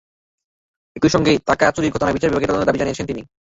[0.95, 3.21] একই সঙ্গে টাকা চুরির ঘটনার বিচার বিভাগীয় তদন্তের দাবি জানিয়েছেন তিনি।